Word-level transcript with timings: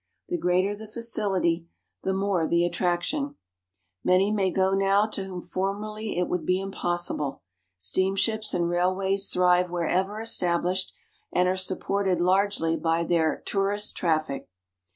The 0.29 0.37
greater 0.39 0.75
the 0.75 0.87
facility 0.87 1.67
the 2.01 2.11
more 2.11 2.47
the 2.47 2.55
xiii 2.61 2.61
xiv 2.63 2.65
INTRODUCTION 2.69 3.19
attraction. 3.23 3.35
Many 4.03 4.31
may 4.31 4.49
go 4.49 4.73
now 4.73 5.05
to 5.05 5.25
whom 5.25 5.43
formerly 5.43 6.17
it 6.17 6.27
would 6.27 6.43
be 6.43 6.59
impossible. 6.59 7.43
Steamships 7.77 8.51
and 8.55 8.67
railways 8.67 9.29
thrive 9.29 9.69
wherever 9.69 10.13
estab 10.13 10.63
lished, 10.63 10.91
and 11.31 11.47
are 11.47 11.55
supported 11.55 12.19
largely 12.19 12.75
by 12.77 13.03
their" 13.03 13.43
tourist 13.45 13.95
traffic." 13.95 14.49